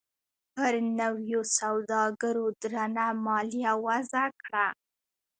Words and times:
پر 0.55 0.73
نویو 0.99 1.41
سوداګرو 1.59 2.45
درنه 2.61 3.05
مالیه 3.25 3.71
وضعه 3.85 4.27
کړه. 4.41 4.67